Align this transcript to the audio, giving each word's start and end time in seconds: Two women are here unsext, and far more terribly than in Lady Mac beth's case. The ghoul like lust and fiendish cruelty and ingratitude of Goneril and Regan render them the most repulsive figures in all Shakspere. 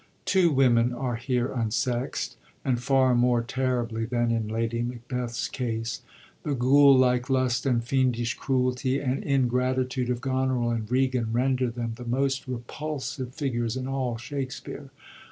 Two 0.25 0.51
women 0.51 0.91
are 0.95 1.15
here 1.15 1.49
unsext, 1.49 2.35
and 2.65 2.81
far 2.81 3.13
more 3.13 3.43
terribly 3.43 4.03
than 4.05 4.31
in 4.31 4.47
Lady 4.47 4.81
Mac 4.81 5.07
beth's 5.07 5.47
case. 5.47 6.01
The 6.41 6.55
ghoul 6.55 6.97
like 6.97 7.29
lust 7.29 7.67
and 7.67 7.83
fiendish 7.83 8.33
cruelty 8.33 8.99
and 8.99 9.23
ingratitude 9.23 10.09
of 10.09 10.19
Goneril 10.19 10.71
and 10.71 10.89
Regan 10.91 11.31
render 11.31 11.69
them 11.69 11.93
the 11.97 12.05
most 12.05 12.47
repulsive 12.47 13.35
figures 13.35 13.77
in 13.77 13.87
all 13.87 14.17
Shakspere. 14.17 14.89